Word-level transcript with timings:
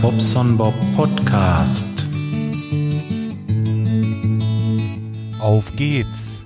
Bobson 0.00 0.56
Bob 0.56 0.74
Podcast. 0.96 1.90
Auf 5.38 5.74
geht's 5.76 6.40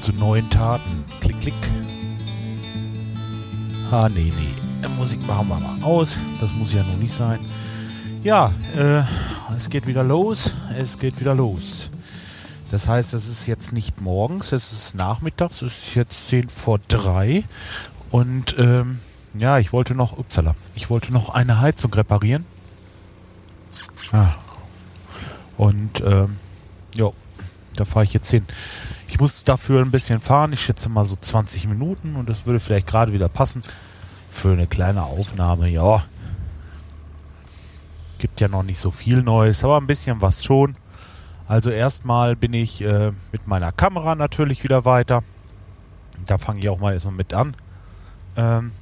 zu 0.00 0.12
neuen 0.12 0.48
Taten. 0.50 1.04
Klick, 1.20 1.40
klick. 1.40 1.54
Ah, 3.90 4.08
nee, 4.08 4.32
nee. 4.38 4.88
Musik 4.98 5.26
machen 5.26 5.48
wir 5.48 5.58
mal 5.58 5.82
aus. 5.82 6.18
Das 6.40 6.52
muss 6.52 6.72
ja 6.72 6.82
noch 6.82 6.98
nicht 6.98 7.12
sein. 7.12 7.40
Ja, 8.22 8.52
äh, 8.76 9.02
es 9.56 9.68
geht 9.68 9.86
wieder 9.86 10.04
los. 10.04 10.54
Es 10.78 10.98
geht 10.98 11.18
wieder 11.20 11.34
los. 11.34 11.90
Das 12.70 12.88
heißt, 12.88 13.14
es 13.14 13.28
ist 13.28 13.46
jetzt 13.46 13.72
nicht 13.72 14.00
morgens, 14.00 14.52
es 14.52 14.72
ist 14.72 14.94
nachmittags, 14.94 15.62
es 15.62 15.78
ist 15.78 15.94
jetzt 15.94 16.28
10 16.28 16.48
vor 16.48 16.78
3. 16.88 17.44
Und 18.10 18.56
ähm, 18.58 18.98
ja, 19.40 19.58
ich 19.58 19.72
wollte 19.72 19.94
noch, 19.94 20.18
upsala, 20.18 20.54
ich 20.74 20.90
wollte 20.90 21.12
noch 21.12 21.30
eine 21.30 21.60
Heizung 21.60 21.92
reparieren. 21.92 22.44
Ah. 24.12 24.34
Und 25.56 26.02
ähm, 26.04 26.36
ja, 26.94 27.10
da 27.76 27.84
fahre 27.84 28.04
ich 28.04 28.12
jetzt 28.12 28.30
hin. 28.30 28.44
Ich 29.08 29.20
muss 29.20 29.44
dafür 29.44 29.82
ein 29.82 29.90
bisschen 29.90 30.20
fahren. 30.20 30.52
Ich 30.52 30.62
schätze 30.62 30.88
mal 30.88 31.04
so 31.04 31.16
20 31.16 31.66
Minuten 31.68 32.16
und 32.16 32.28
das 32.28 32.46
würde 32.46 32.60
vielleicht 32.60 32.86
gerade 32.86 33.12
wieder 33.12 33.28
passen 33.28 33.62
für 34.28 34.52
eine 34.52 34.66
kleine 34.66 35.04
Aufnahme. 35.04 35.68
Ja, 35.68 36.04
gibt 38.18 38.40
ja 38.40 38.48
noch 38.48 38.62
nicht 38.62 38.78
so 38.78 38.90
viel 38.90 39.22
Neues, 39.22 39.64
aber 39.64 39.78
ein 39.78 39.86
bisschen 39.86 40.20
was 40.22 40.44
schon. 40.44 40.74
Also 41.48 41.70
erstmal 41.70 42.34
bin 42.34 42.52
ich 42.52 42.82
äh, 42.82 43.12
mit 43.32 43.46
meiner 43.46 43.72
Kamera 43.72 44.14
natürlich 44.14 44.64
wieder 44.64 44.84
weiter. 44.84 45.22
Da 46.26 46.38
fange 46.38 46.60
ich 46.60 46.68
auch 46.68 46.80
mal 46.80 46.94
erstmal 46.94 47.14
mit 47.14 47.34
an. 47.34 47.54
Ähm 48.36 48.72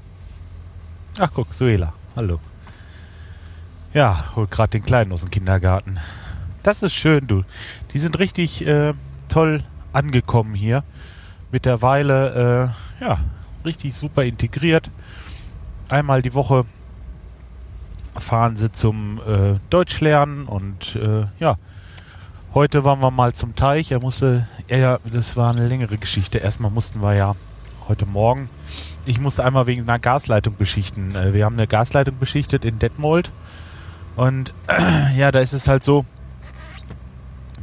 Ach 1.20 1.30
guck, 1.32 1.54
Suela. 1.54 1.92
Hallo. 2.16 2.40
Ja, 3.92 4.24
holt 4.34 4.50
gerade 4.50 4.70
den 4.70 4.84
Kleinen 4.84 5.12
aus 5.12 5.20
dem 5.20 5.30
Kindergarten. 5.30 6.00
Das 6.64 6.82
ist 6.82 6.94
schön, 6.94 7.28
du. 7.28 7.44
Die 7.92 8.00
sind 8.00 8.18
richtig 8.18 8.66
äh, 8.66 8.94
toll 9.28 9.62
angekommen 9.92 10.54
hier. 10.54 10.82
Mittlerweile, 11.52 12.72
äh, 13.00 13.04
ja, 13.04 13.20
richtig 13.64 13.94
super 13.94 14.24
integriert. 14.24 14.90
Einmal 15.88 16.20
die 16.20 16.34
Woche 16.34 16.64
fahren 18.16 18.56
sie 18.56 18.72
zum 18.72 19.20
äh, 19.24 19.60
Deutschlernen 19.70 20.46
und 20.46 20.96
äh, 20.96 21.26
ja, 21.38 21.54
heute 22.54 22.84
waren 22.84 23.00
wir 23.00 23.12
mal 23.12 23.34
zum 23.34 23.54
Teich. 23.54 23.92
Er 23.92 24.00
musste, 24.00 24.48
ja, 24.68 24.98
das 25.04 25.36
war 25.36 25.52
eine 25.52 25.68
längere 25.68 25.96
Geschichte. 25.96 26.38
Erstmal 26.38 26.72
mussten 26.72 27.02
wir 27.02 27.14
ja 27.14 27.36
heute 27.88 28.06
Morgen, 28.06 28.48
ich 29.04 29.20
musste 29.20 29.44
einmal 29.44 29.66
wegen 29.66 29.82
einer 29.82 29.98
Gasleitung 29.98 30.56
beschichten. 30.56 31.14
Äh, 31.14 31.32
wir 31.32 31.44
haben 31.44 31.56
eine 31.56 31.66
Gasleitung 31.66 32.18
beschichtet 32.18 32.64
in 32.64 32.78
Detmold. 32.78 33.30
Und 34.16 34.54
ja, 35.16 35.30
da 35.32 35.40
ist 35.40 35.52
es 35.52 35.68
halt 35.68 35.84
so, 35.84 36.04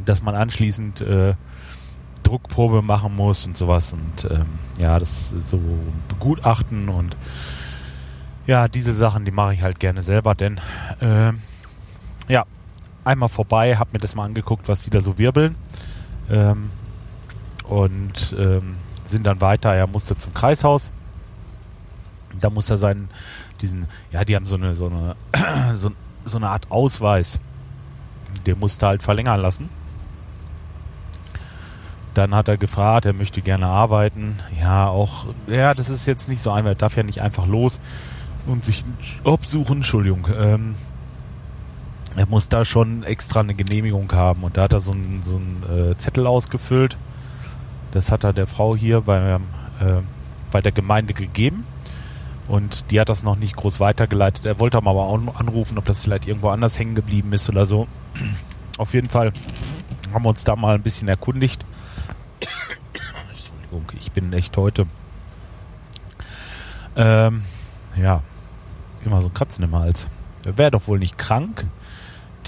dass 0.05 0.21
man 0.21 0.35
anschließend 0.35 1.01
äh, 1.01 1.33
Druckprobe 2.23 2.81
machen 2.81 3.15
muss 3.15 3.45
und 3.45 3.57
sowas 3.57 3.93
und 3.93 4.29
ähm, 4.31 4.45
ja, 4.79 4.99
das 4.99 5.31
so 5.45 5.59
begutachten 6.07 6.89
und 6.89 7.15
ja, 8.47 8.67
diese 8.67 8.93
Sachen, 8.93 9.25
die 9.25 9.31
mache 9.31 9.53
ich 9.53 9.61
halt 9.61 9.79
gerne 9.79 10.01
selber, 10.01 10.33
denn 10.33 10.59
äh, 10.99 11.33
ja, 12.27 12.45
einmal 13.03 13.29
vorbei, 13.29 13.77
hab 13.77 13.93
mir 13.93 13.99
das 13.99 14.15
mal 14.15 14.25
angeguckt, 14.25 14.67
was 14.67 14.83
die 14.83 14.89
da 14.89 15.01
so 15.01 15.17
wirbeln. 15.17 15.55
Ähm, 16.29 16.71
und 17.65 18.35
ähm, 18.37 18.75
sind 19.11 19.25
dann 19.25 19.41
weiter, 19.41 19.73
er 19.73 19.87
musste 19.87 20.17
zum 20.17 20.33
Kreishaus, 20.33 20.91
da 22.39 22.49
muss 22.49 22.69
er 22.69 22.77
seinen, 22.77 23.09
diesen, 23.61 23.87
ja, 24.11 24.25
die 24.25 24.35
haben 24.35 24.45
so 24.45 24.55
eine, 24.55 24.75
so 24.75 24.87
eine, 24.87 25.15
so, 25.75 25.91
so 26.25 26.37
eine 26.37 26.49
Art 26.49 26.71
Ausweis, 26.71 27.39
der 28.45 28.55
musste 28.55 28.87
halt 28.87 29.03
verlängern 29.03 29.41
lassen. 29.41 29.69
Dann 32.13 32.35
hat 32.35 32.47
er 32.47 32.57
gefragt, 32.57 33.05
er 33.05 33.13
möchte 33.13 33.41
gerne 33.41 33.67
arbeiten. 33.67 34.37
Ja, 34.59 34.87
auch, 34.87 35.27
ja, 35.47 35.73
das 35.73 35.89
ist 35.89 36.07
jetzt 36.07 36.27
nicht 36.27 36.41
so 36.41 36.51
einfach, 36.51 36.71
er 36.71 36.75
darf 36.75 36.97
ja 36.97 37.03
nicht 37.03 37.21
einfach 37.21 37.47
los 37.47 37.79
und 38.45 38.65
sich 38.65 38.83
einen 38.83 38.97
Job 39.23 39.45
suchen, 39.45 39.77
Entschuldigung. 39.77 40.27
Ähm, 40.35 40.75
er 42.15 42.25
muss 42.27 42.49
da 42.49 42.65
schon 42.65 43.03
extra 43.03 43.39
eine 43.39 43.53
Genehmigung 43.53 44.11
haben 44.11 44.43
und 44.43 44.57
da 44.57 44.63
hat 44.63 44.73
er 44.73 44.81
so 44.81 44.91
einen 44.91 45.21
so 45.23 45.39
äh, 45.73 45.95
Zettel 45.97 46.27
ausgefüllt. 46.27 46.97
Das 47.91 48.11
hat 48.11 48.23
er 48.23 48.33
der 48.33 48.47
Frau 48.47 48.75
hier 48.75 49.01
bei, 49.01 49.33
äh, 49.33 50.01
bei 50.51 50.61
der 50.61 50.71
Gemeinde 50.71 51.13
gegeben 51.13 51.65
und 52.47 52.91
die 52.91 52.99
hat 52.99 53.09
das 53.09 53.23
noch 53.23 53.35
nicht 53.35 53.55
groß 53.55 53.79
weitergeleitet. 53.79 54.45
Er 54.45 54.59
wollte 54.59 54.77
aber 54.77 54.91
auch 54.91 55.35
anrufen, 55.35 55.77
ob 55.77 55.85
das 55.85 56.03
vielleicht 56.03 56.27
irgendwo 56.27 56.49
anders 56.49 56.77
hängen 56.77 56.95
geblieben 56.95 57.33
ist 57.33 57.49
oder 57.49 57.65
so. 57.65 57.87
Auf 58.77 58.93
jeden 58.93 59.09
Fall 59.09 59.33
haben 60.13 60.25
wir 60.25 60.29
uns 60.29 60.43
da 60.43 60.55
mal 60.55 60.75
ein 60.75 60.81
bisschen 60.81 61.07
erkundigt. 61.07 61.65
Entschuldigung, 63.29 63.85
ich 63.97 64.11
bin 64.11 64.33
echt 64.33 64.55
heute. 64.57 64.85
Ähm, 66.95 67.43
ja, 67.95 68.21
immer 69.05 69.21
so 69.21 69.27
ein 69.27 69.33
Kratzen 69.33 69.63
im 69.63 69.75
Hals. 69.75 70.07
Wäre 70.43 70.71
doch 70.71 70.87
wohl 70.87 70.99
nicht 70.99 71.17
krank. 71.17 71.65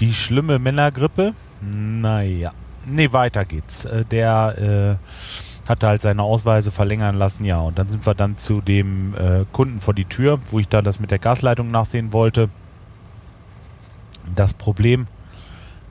Die 0.00 0.12
schlimme 0.12 0.58
Männergrippe? 0.58 1.34
Naja. 1.60 2.50
Nee, 2.86 3.12
weiter 3.12 3.44
geht's. 3.44 3.84
Äh, 3.84 4.04
der 4.04 4.98
äh, 5.00 5.33
hatte 5.68 5.86
halt 5.86 6.02
seine 6.02 6.22
Ausweise 6.22 6.70
verlängern 6.70 7.16
lassen, 7.16 7.44
ja. 7.44 7.60
Und 7.60 7.78
dann 7.78 7.88
sind 7.88 8.06
wir 8.06 8.14
dann 8.14 8.38
zu 8.38 8.60
dem 8.60 9.14
äh, 9.14 9.44
Kunden 9.52 9.80
vor 9.80 9.94
die 9.94 10.04
Tür, 10.04 10.38
wo 10.50 10.58
ich 10.58 10.68
da 10.68 10.82
das 10.82 11.00
mit 11.00 11.10
der 11.10 11.18
Gasleitung 11.18 11.70
nachsehen 11.70 12.12
wollte. 12.12 12.48
Das 14.34 14.54
Problem 14.54 15.06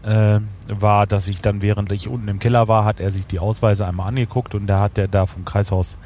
äh, 0.03 0.39
war, 0.67 1.07
dass 1.07 1.27
ich 1.27 1.41
dann, 1.41 1.61
während 1.61 1.91
ich 1.91 2.07
unten 2.07 2.27
im 2.27 2.39
Keller 2.39 2.67
war, 2.67 2.85
hat 2.85 2.99
er 2.99 3.11
sich 3.11 3.25
die 3.25 3.39
Ausweise 3.39 3.87
einmal 3.87 4.09
angeguckt 4.09 4.55
und 4.55 4.67
da 4.67 4.79
hat 4.79 4.97
er 4.97 5.07
da 5.07 5.25
vom 5.25 5.45
Kreishaus 5.45 5.97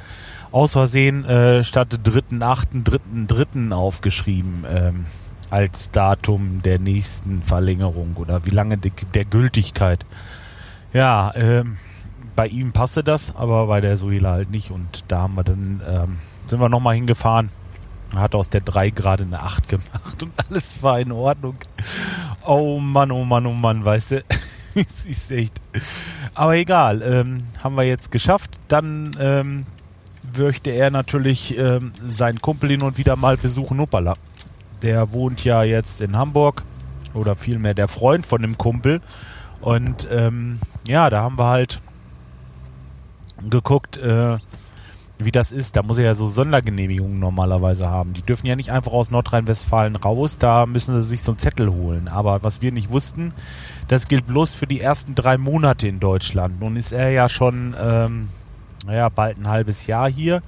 aus 0.52 0.74
Versehen 0.74 1.26
äh, 1.26 1.64
statt 1.64 2.00
3.8. 2.04 2.84
3.3. 2.84 3.72
aufgeschrieben 3.74 4.66
ähm, 4.70 5.06
als 5.50 5.92
Datum 5.92 6.62
der 6.64 6.80
nächsten 6.80 7.42
Verlängerung 7.42 8.16
oder 8.18 8.46
wie 8.46 8.52
lange 8.52 8.78
die, 8.78 8.92
der 9.14 9.26
Gültigkeit. 9.26 10.06
Ja, 10.94 11.32
ähm, 11.36 11.78
bei 12.38 12.48
ihm 12.48 12.72
passte 12.72 13.04
das, 13.04 13.36
aber 13.36 13.66
bei 13.66 13.82
der 13.82 13.98
Suela 13.98 14.34
halt 14.34 14.52
nicht 14.52 14.70
und 14.70 15.12
da 15.12 15.22
haben 15.22 15.36
wir 15.36 15.44
dann, 15.44 15.82
ähm, 15.86 16.18
sind 16.48 16.62
wir 16.62 16.70
nochmal 16.70 16.94
hingefahren, 16.94 17.50
hat 18.16 18.36
aus 18.36 18.48
der 18.48 18.62
3 18.62 18.92
gerade 18.92 19.24
eine 19.24 19.42
8 19.42 19.68
gemacht 19.68 20.22
und 20.22 20.32
alles 20.48 20.84
war 20.84 21.00
in 21.00 21.12
Ordnung. 21.12 21.56
Oh 22.46 22.80
Mann, 22.80 23.12
oh 23.12 23.26
Mann, 23.26 23.48
oh 23.48 23.54
Mann, 23.54 23.84
weißt 23.84 24.12
du. 24.12 24.24
ist 24.76 25.32
echt. 25.32 25.60
Aber 26.36 26.56
egal, 26.56 27.02
ähm, 27.02 27.40
haben 27.64 27.76
wir 27.76 27.84
jetzt 27.84 28.12
geschafft. 28.12 28.60
Dann 28.68 29.12
ähm, 29.20 29.66
möchte 30.38 30.70
er 30.70 30.92
natürlich 30.92 31.58
ähm, 31.58 31.92
seinen 32.06 32.40
Kumpel 32.40 32.70
hin 32.70 32.84
und 32.84 33.00
wieder 33.00 33.16
mal 33.16 33.38
besuchen, 33.38 33.80
Uppala. 33.80 34.16
Der 34.84 35.12
wohnt 35.12 35.44
ja 35.44 35.64
jetzt 35.64 36.02
in 36.02 36.16
Hamburg 36.16 36.64
oder 37.16 37.36
vielmehr 37.36 37.74
der 37.74 37.88
Freund 37.88 38.28
von 38.28 38.44
dem 38.44 38.60
Kumpel. 38.60 39.02
Und 39.60 40.08
ähm, 40.12 40.60
ja, 40.88 41.10
da 41.10 41.24
haben 41.24 41.40
wir 41.40 41.48
halt 41.48 41.82
geguckt, 43.50 43.98
äh, 43.98 44.38
wie 45.20 45.32
das 45.32 45.52
ist. 45.52 45.76
Da 45.76 45.84
muss 45.84 45.98
er 45.98 46.06
ja 46.06 46.16
so 46.16 46.28
Sondergenehmigungen 46.28 47.20
normalerweise 47.20 47.88
haben. 47.90 48.14
Die 48.14 48.22
dürfen 48.22 48.46
ja 48.46 48.56
nicht 48.56 48.72
einfach 48.72 48.92
aus 48.92 49.10
Nordrhein-Westfalen 49.12 49.96
raus, 49.96 50.38
da 50.38 50.66
müssen 50.66 51.00
sie 51.02 51.08
sich 51.08 51.24
so 51.24 51.32
einen 51.32 51.40
Zettel 51.40 51.72
holen. 51.72 52.08
Aber 52.08 52.44
was 52.44 52.62
wir 52.62 52.72
nicht 52.72 52.92
wussten, 52.92 53.34
das 53.88 54.08
gilt 54.08 54.28
bloß 54.28 54.54
für 54.54 54.68
die 54.68 54.82
ersten 54.82 55.16
drei 55.16 55.38
Monate 55.38 55.88
in 55.88 56.00
Deutschland. 56.00 56.60
Nun 56.60 56.76
ist 56.76 56.92
er 56.92 57.10
ja 57.10 57.30
schon 57.30 57.76
ähm, 57.82 58.30
naja, 58.88 59.10
bald 59.10 59.38
ein 59.38 59.48
halbes 59.48 59.86
Jahr 59.86 60.10
hier. 60.10 60.42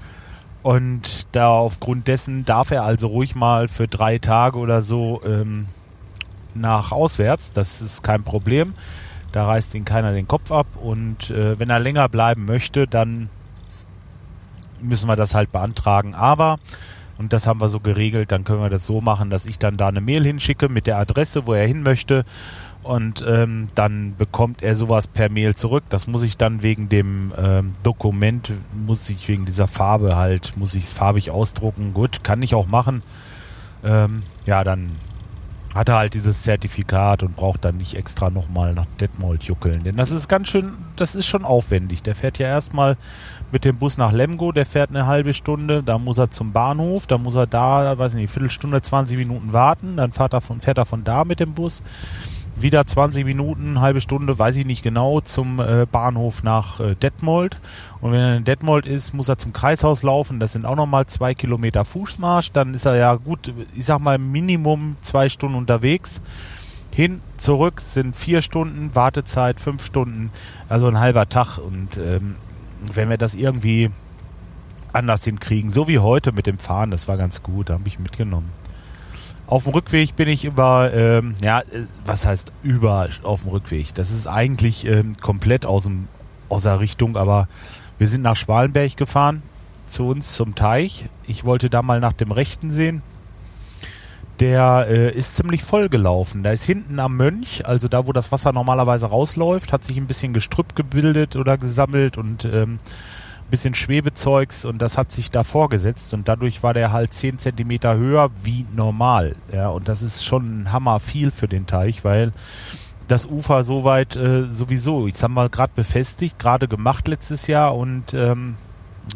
Und 0.64 1.28
da 1.36 1.50
aufgrund 1.50 2.08
dessen 2.08 2.46
darf 2.46 2.72
er 2.72 2.84
also 2.84 3.08
ruhig 3.08 3.36
mal 3.36 3.68
für 3.68 3.88
drei 3.88 4.18
Tage 4.18 4.58
oder 4.58 4.82
so 4.82 5.22
ähm, 5.26 5.68
nach 6.54 6.92
auswärts. 6.92 7.52
Das 7.52 7.82
ist 7.82 8.04
kein 8.04 8.24
Problem. 8.24 8.74
Da 9.32 9.46
reißt 9.46 9.76
ihn 9.76 9.86
keiner 9.86 10.12
den 10.12 10.28
Kopf 10.28 10.52
ab. 10.52 10.68
Und 10.82 11.30
äh, 11.30 11.60
wenn 11.60 11.70
er 11.70 11.80
länger 11.80 12.10
bleiben 12.10 12.46
möchte, 12.46 12.88
dann 12.88 13.30
müssen 14.82 15.08
wir 15.08 15.16
das 15.16 15.36
halt 15.36 15.52
beantragen. 15.52 16.16
Aber, 16.16 16.60
und 17.18 17.34
das 17.34 17.48
haben 17.48 17.62
wir 17.62 17.70
so 17.70 17.80
geregelt, 17.80 18.32
dann 18.32 18.44
können 18.44 18.62
wir 18.62 18.70
das 18.70 18.86
so 18.86 19.02
machen, 19.02 19.30
dass 19.30 19.46
ich 19.46 19.60
dann 19.60 19.78
da 19.78 19.90
eine 19.90 20.02
Mail 20.02 20.24
hinschicke 20.24 20.70
mit 20.70 20.88
der 20.88 20.98
Adresse, 20.98 21.46
wo 21.48 21.54
er 21.54 21.68
hin 21.68 21.84
möchte 21.84 22.24
und 22.82 23.26
ähm, 23.28 23.68
dann 23.76 24.16
bekommt 24.18 24.64
er 24.64 24.76
sowas 24.76 25.08
per 25.08 25.30
Mail 25.30 25.56
zurück. 25.56 25.84
Das 25.90 26.08
muss 26.08 26.24
ich 26.24 26.38
dann 26.38 26.64
wegen 26.64 26.88
dem 26.90 27.34
ähm, 27.38 27.74
Dokument, 27.84 28.52
muss 28.74 29.10
ich 29.10 29.28
wegen 29.28 29.46
dieser 29.46 29.68
Farbe 29.68 30.16
halt, 30.16 30.54
muss 30.58 30.76
ich 30.76 30.84
es 30.84 30.94
farbig 30.94 31.32
ausdrucken. 31.32 31.94
Gut, 31.94 32.24
kann 32.24 32.42
ich 32.42 32.56
auch 32.56 32.68
machen. 32.68 33.04
Ähm, 33.84 34.24
ja, 34.46 34.64
dann 34.64 34.92
hat 35.76 35.90
er 35.90 35.98
halt 35.98 36.14
dieses 36.16 36.42
Zertifikat 36.42 37.22
und 37.24 37.36
braucht 37.36 37.64
dann 37.64 37.78
nicht 37.78 37.96
extra 37.96 38.30
nochmal 38.30 38.74
nach 38.74 38.86
Detmold 39.00 39.44
juckeln. 39.44 39.84
Denn 39.84 39.98
das 39.98 40.12
ist 40.12 40.28
ganz 40.28 40.48
schön, 40.48 40.74
das 40.96 41.16
ist 41.16 41.28
schon 41.28 41.46
aufwendig. 41.46 42.02
Der 42.02 42.16
fährt 42.16 42.40
ja 42.40 42.48
erstmal 42.48 42.98
mit 43.52 43.66
dem 43.66 43.78
Bus 43.78 43.98
nach 43.98 44.12
Lemgo, 44.12 44.52
der 44.52 44.66
fährt 44.66 44.90
eine 44.90 45.06
halbe 45.06 45.34
Stunde, 45.34 45.84
da 45.84 45.98
muss 45.98 46.18
er 46.18 46.32
zum 46.32 46.54
Bahnhof, 46.54 47.08
da 47.08 47.18
muss 47.18 47.36
er 47.36 47.48
da, 47.48 47.98
weiß 47.98 48.14
nicht, 48.14 48.32
Viertelstunde, 48.32 48.82
20 48.82 49.18
Minuten 49.18 49.54
warten, 49.54 49.98
dann 49.98 50.12
fährt 50.12 50.34
er 50.34 50.42
von, 50.42 50.62
fährt 50.62 50.78
er 50.78 50.86
von 50.86 51.04
da 51.04 51.24
mit 51.24 51.40
dem 51.40 51.54
Bus 51.54 51.82
wieder 52.62 52.86
20 52.86 53.26
Minuten, 53.26 53.82
halbe 53.82 54.02
Stunde, 54.02 54.38
weiß 54.38 54.56
ich 54.56 54.66
nicht 54.66 54.84
genau, 54.84 55.22
zum 55.22 55.60
äh, 55.60 55.86
Bahnhof 55.90 56.44
nach 56.44 56.80
äh, 56.80 56.96
Detmold. 56.96 57.60
Und 58.02 58.12
wenn 58.12 58.20
er 58.20 58.38
in 58.38 58.44
Detmold 58.44 58.86
ist, 58.86 59.14
muss 59.14 59.30
er 59.30 59.38
zum 59.38 59.54
Kreishaus 59.54 60.04
laufen. 60.04 60.40
Das 60.40 60.54
sind 60.54 60.66
auch 60.66 60.76
nochmal 60.76 61.08
zwei 61.08 61.34
Kilometer 61.34 61.86
Fußmarsch. 61.86 62.52
Dann 62.52 62.74
ist 62.74 62.86
er 62.86 62.96
ja 62.96 63.16
gut, 63.16 63.54
ich 63.76 63.86
sag 63.86 64.00
mal 64.00 64.18
Minimum 64.18 64.98
zwei 65.02 65.30
Stunden 65.30 65.56
unterwegs. 65.56 66.22
Hin, 66.92 67.22
zurück 67.38 67.82
sind 67.82 68.16
vier 68.16 68.42
Stunden, 68.42 68.96
Wartezeit 68.96 69.60
fünf 69.60 69.86
Stunden, 69.86 70.32
also 70.68 70.88
ein 70.88 71.00
halber 71.00 71.30
Tag. 71.30 71.58
Und 71.60 71.98
ähm, 71.98 72.36
wenn 72.82 73.10
wir 73.10 73.18
das 73.18 73.36
irgendwie 73.36 73.90
anders 74.92 75.24
hinkriegen, 75.24 75.72
so 75.72 75.88
wie 75.88 76.00
heute 76.00 76.32
mit 76.32 76.48
dem 76.48 76.58
Fahren, 76.58 76.92
das 76.92 77.08
war 77.08 77.18
ganz 77.18 77.44
gut, 77.44 77.70
da 77.70 77.76
habe 77.76 77.88
ich 77.88 78.00
mitgenommen. 78.00 78.59
Auf 79.50 79.64
dem 79.64 79.74
Rückweg 79.74 80.16
bin 80.16 80.28
ich 80.28 80.46
über, 80.46 80.94
ähm, 80.94 81.34
ja, 81.44 81.62
äh, 81.62 81.88
was 82.06 82.24
heißt 82.24 82.54
über 82.62 83.10
auf 83.24 83.42
dem 83.42 83.50
Rückweg? 83.50 83.96
Das 83.96 84.12
ist 84.12 84.28
eigentlich 84.28 84.86
ähm, 84.86 85.14
komplett 85.20 85.66
aus, 85.66 85.86
dem, 85.86 86.08
aus 86.50 86.64
der 86.64 86.80
Richtung, 86.80 87.18
aber 87.18 87.48
wir 87.98 88.08
sind 88.08 88.22
nach 88.22 88.36
Schwalenberg 88.36 88.96
gefahren, 88.96 89.42
zu 89.88 90.06
uns 90.08 90.34
zum 90.34 90.54
Teich. 90.54 91.10
Ich 91.26 91.46
wollte 91.46 91.72
da 91.72 91.82
mal 91.82 92.00
nach 92.00 92.14
dem 92.14 92.32
Rechten 92.32 92.70
sehen. 92.70 93.02
Der 94.40 94.86
äh, 94.88 95.18
ist 95.18 95.38
ziemlich 95.38 95.64
voll 95.64 95.90
gelaufen. 95.90 96.44
Da 96.44 96.52
ist 96.52 96.66
hinten 96.66 97.00
am 97.00 97.18
Mönch, 97.18 97.66
also 97.66 97.88
da, 97.88 98.06
wo 98.06 98.14
das 98.14 98.32
Wasser 98.32 98.54
normalerweise 98.54 99.08
rausläuft, 99.08 99.74
hat 99.74 99.84
sich 99.84 99.98
ein 99.98 100.06
bisschen 100.06 100.32
Gestrüpp 100.32 100.76
gebildet 100.76 101.36
oder 101.36 101.58
gesammelt 101.58 102.20
und 102.20 102.46
ähm, 102.46 102.78
bisschen 103.50 103.74
Schwebezeugs 103.74 104.66
und 104.66 104.82
das 104.82 104.98
hat 104.98 105.12
sich 105.12 105.32
da 105.32 105.44
vorgesetzt 105.44 106.14
und 106.14 106.28
dadurch 106.28 106.64
war 106.64 106.74
der 106.74 106.92
halt 106.92 107.14
10 107.14 107.40
Zentimeter 107.40 107.98
höher 107.98 108.30
wie 108.44 108.66
normal. 108.76 109.36
Ja, 109.54 109.70
und 109.70 109.88
das 109.88 110.02
ist 110.02 110.26
schon 110.26 110.62
ein 110.62 110.72
Hammer 110.72 111.00
viel 111.00 111.32
für 111.32 111.48
den 111.48 111.66
Teich, 111.66 112.04
weil 112.04 112.32
das 113.08 113.26
Ufer 113.26 113.64
soweit 113.64 114.16
äh, 114.16 114.46
sowieso, 114.46 115.08
ich 115.08 115.16
sag 115.16 115.30
mal, 115.30 115.50
gerade 115.50 115.74
befestigt, 115.76 116.38
gerade 116.40 116.68
gemacht 116.68 117.08
letztes 117.08 117.48
Jahr 117.48 117.76
und 117.76 118.14
ähm, 118.14 118.56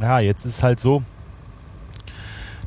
ja, 0.02 0.20
jetzt 0.20 0.46
ist 0.46 0.64
halt 0.64 0.80
so, 0.80 1.04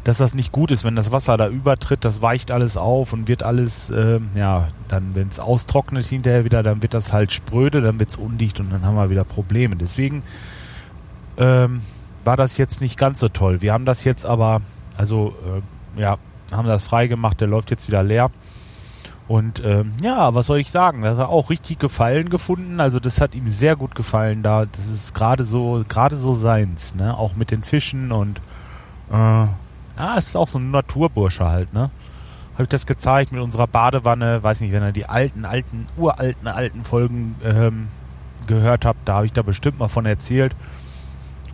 dass 0.06 0.18
das 0.18 0.34
nicht 0.34 0.52
gut 0.52 0.70
ist, 0.70 0.84
wenn 0.84 0.94
das 0.94 1.10
Wasser 1.10 1.36
da 1.36 1.48
übertritt, 1.48 2.04
das 2.04 2.22
weicht 2.22 2.52
alles 2.52 2.76
auf 2.76 3.12
und 3.12 3.26
wird 3.26 3.42
alles, 3.42 3.90
äh, 3.90 4.20
ja, 4.36 4.68
dann, 4.86 5.16
wenn 5.16 5.26
es 5.26 5.40
austrocknet 5.40 6.06
hinterher 6.06 6.44
wieder, 6.44 6.62
dann 6.62 6.80
wird 6.80 6.94
das 6.94 7.12
halt 7.12 7.32
spröde, 7.32 7.80
dann 7.80 7.98
wird 7.98 8.10
es 8.10 8.16
undicht 8.16 8.60
und 8.60 8.70
dann 8.70 8.84
haben 8.84 8.94
wir 8.94 9.10
wieder 9.10 9.24
Probleme. 9.24 9.74
Deswegen 9.74 10.22
ähm, 11.36 11.82
war 12.24 12.36
das 12.36 12.56
jetzt 12.56 12.80
nicht 12.80 12.98
ganz 12.98 13.20
so 13.20 13.28
toll. 13.28 13.62
Wir 13.62 13.72
haben 13.72 13.84
das 13.84 14.04
jetzt 14.04 14.26
aber, 14.26 14.60
also 14.96 15.34
äh, 15.96 16.00
ja, 16.00 16.18
haben 16.52 16.68
das 16.68 16.84
freigemacht, 16.84 17.40
der 17.40 17.48
läuft 17.48 17.70
jetzt 17.70 17.88
wieder 17.88 18.02
leer. 18.02 18.30
Und 19.28 19.62
ähm, 19.64 19.92
ja, 20.00 20.34
was 20.34 20.46
soll 20.46 20.60
ich 20.60 20.70
sagen? 20.70 21.02
Das 21.02 21.18
hat 21.18 21.28
auch 21.28 21.50
richtig 21.50 21.80
Gefallen 21.80 22.28
gefunden. 22.28 22.78
Also 22.78 23.00
das 23.00 23.20
hat 23.20 23.34
ihm 23.34 23.48
sehr 23.48 23.74
gut 23.74 23.94
gefallen 23.94 24.42
da. 24.42 24.66
Das 24.66 24.86
ist 24.86 25.14
gerade 25.14 25.44
so, 25.44 25.84
gerade 25.88 26.16
so 26.16 26.32
seins, 26.32 26.94
ne? 26.94 27.16
Auch 27.18 27.34
mit 27.34 27.50
den 27.50 27.64
Fischen 27.64 28.12
und 28.12 28.40
äh, 29.10 29.14
ja, 29.98 30.18
es 30.18 30.28
ist 30.28 30.36
auch 30.36 30.48
so 30.48 30.58
ein 30.58 30.70
Naturbursche 30.70 31.44
halt, 31.44 31.72
ne? 31.72 31.90
Habe 32.54 32.62
ich 32.62 32.68
das 32.68 32.86
gezeigt 32.86 33.32
mit 33.32 33.42
unserer 33.42 33.66
Badewanne, 33.66 34.42
weiß 34.42 34.60
nicht, 34.60 34.72
wenn 34.72 34.82
ihr 34.82 34.92
die 34.92 35.06
alten, 35.06 35.44
alten, 35.44 35.86
uralten, 35.96 36.46
alten 36.46 36.84
Folgen 36.84 37.34
ähm, 37.44 37.88
gehört 38.46 38.84
habt, 38.84 39.06
da 39.06 39.16
habe 39.16 39.26
ich 39.26 39.32
da 39.32 39.42
bestimmt 39.42 39.78
mal 39.78 39.88
von 39.88 40.06
erzählt. 40.06 40.54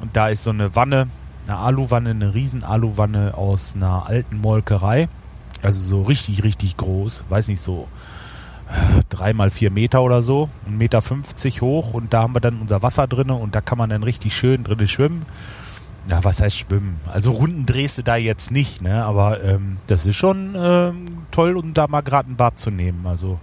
Und 0.03 0.15
da 0.15 0.29
ist 0.29 0.45
so 0.45 0.51
eine 0.51 0.77
Wanne, 0.77 1.09
eine 1.47 1.57
Aluwanne, 1.57 2.11
eine 2.11 2.35
riesen 2.35 2.63
Aluwanne 2.63 3.39
aus 3.39 3.75
einer 3.75 4.07
alten 4.07 4.39
Molkerei. 4.39 5.09
Also 5.63 5.81
so 5.81 6.03
richtig, 6.03 6.43
richtig 6.43 6.77
groß. 6.77 7.25
Weiß 7.29 7.49
nicht, 7.49 7.63
so 7.63 7.89
äh, 8.69 9.03
drei 9.09 9.33
mal 9.33 9.51
vier 9.51 9.71
Meter 9.71 10.03
oder 10.03 10.23
so. 10.23 10.51
Ein 10.67 10.77
Meter 10.77 11.03
fünfzig 11.03 11.63
hoch. 11.63 11.95
Und 11.95 12.13
da 12.13 12.23
haben 12.23 12.35
wir 12.35 12.41
dann 12.41 12.61
unser 12.61 12.83
Wasser 12.83 13.07
drinne 13.07 13.35
und 13.35 13.55
da 13.55 13.61
kann 13.61 13.79
man 13.79 13.89
dann 13.89 14.03
richtig 14.03 14.37
schön 14.37 14.65
drinne 14.65 14.87
schwimmen. 14.89 15.25
Ja, 16.09 16.25
was 16.25 16.41
heißt 16.41 16.59
schwimmen? 16.59 16.99
Also 17.13 17.31
Runden 17.31 17.65
drehst 17.65 17.99
du 17.99 18.03
da 18.03 18.17
jetzt 18.17 18.51
nicht, 18.51 18.83
ne? 18.83 19.05
Aber 19.05 19.41
ähm, 19.45 19.77
das 19.87 20.05
ist 20.05 20.17
schon 20.17 20.57
ähm, 20.57 21.05
toll, 21.31 21.57
um 21.57 21.75
da 21.75 21.87
mal 21.87 22.01
gerade 22.01 22.29
ein 22.29 22.35
Bad 22.35 22.59
zu 22.59 22.73
nehmen. 22.73 23.07
Also 23.07 23.39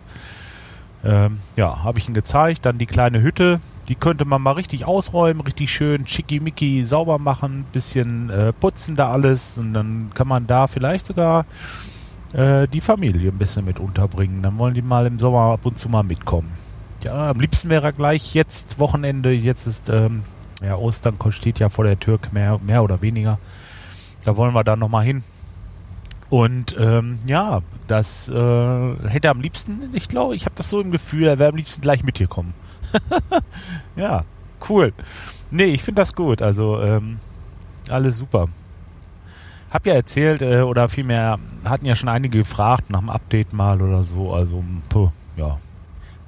ähm, 1.05 1.39
ja, 1.55 1.85
habe 1.85 1.99
ich 1.99 2.09
ihn 2.09 2.13
gezeigt. 2.13 2.65
Dann 2.65 2.77
die 2.77 2.85
kleine 2.85 3.21
Hütte, 3.21 3.61
die 3.89 3.95
könnte 3.95 4.23
man 4.23 4.41
mal 4.41 4.51
richtig 4.51 4.85
ausräumen, 4.85 5.41
richtig 5.41 5.71
schön 5.71 6.05
schickimicki 6.07 6.85
sauber 6.85 7.17
machen, 7.17 7.65
bisschen 7.73 8.29
äh, 8.29 8.53
putzen 8.53 8.95
da 8.95 9.11
alles 9.11 9.57
und 9.57 9.73
dann 9.73 10.11
kann 10.13 10.27
man 10.27 10.45
da 10.45 10.67
vielleicht 10.67 11.07
sogar 11.07 11.45
äh, 12.33 12.67
die 12.67 12.81
Familie 12.81 13.31
ein 13.31 13.37
bisschen 13.39 13.65
mit 13.65 13.79
unterbringen. 13.79 14.43
Dann 14.43 14.59
wollen 14.59 14.75
die 14.75 14.83
mal 14.83 15.07
im 15.07 15.17
Sommer 15.17 15.53
ab 15.53 15.65
und 15.65 15.79
zu 15.79 15.89
mal 15.89 16.03
mitkommen. 16.03 16.51
Ja, 17.03 17.31
am 17.31 17.39
liebsten 17.39 17.69
wäre 17.69 17.91
gleich 17.91 18.35
jetzt 18.35 18.77
Wochenende, 18.77 19.31
jetzt 19.31 19.65
ist 19.65 19.89
ähm, 19.89 20.21
ja 20.61 20.75
Ostern 20.75 21.15
steht 21.31 21.57
ja 21.57 21.69
vor 21.69 21.85
der 21.85 21.99
Tür 21.99 22.19
mehr, 22.31 22.59
mehr 22.59 22.83
oder 22.83 23.01
weniger. 23.01 23.39
Da 24.23 24.37
wollen 24.37 24.53
wir 24.53 24.63
dann 24.63 24.79
nochmal 24.79 25.05
hin. 25.05 25.23
Und 26.29 26.75
ähm, 26.77 27.17
ja, 27.25 27.61
das 27.87 28.29
äh, 28.29 28.95
hätte 29.07 29.29
am 29.31 29.41
liebsten, 29.41 29.89
ich 29.93 30.07
glaube, 30.07 30.35
ich 30.35 30.45
habe 30.45 30.53
das 30.55 30.69
so 30.69 30.79
im 30.79 30.91
Gefühl, 30.91 31.27
er 31.27 31.39
wäre 31.39 31.49
am 31.49 31.55
liebsten 31.55 31.81
gleich 31.81 32.03
mit 32.03 32.19
hier 32.19 32.27
kommen. 32.27 32.53
ja, 33.95 34.23
cool. 34.69 34.93
Nee, 35.51 35.65
ich 35.65 35.83
finde 35.83 36.01
das 36.01 36.15
gut. 36.15 36.41
Also, 36.41 36.81
ähm, 36.81 37.19
alles 37.89 38.17
super. 38.17 38.47
Hab 39.71 39.85
ja 39.85 39.93
erzählt, 39.93 40.41
äh, 40.41 40.61
oder 40.61 40.89
vielmehr 40.89 41.37
hatten 41.65 41.85
ja 41.85 41.95
schon 41.95 42.09
einige 42.09 42.39
gefragt 42.39 42.89
nach 42.89 42.99
dem 42.99 43.09
Update 43.09 43.53
mal 43.53 43.81
oder 43.81 44.03
so. 44.03 44.33
Also, 44.33 44.63
puh, 44.89 45.09
ja. 45.37 45.57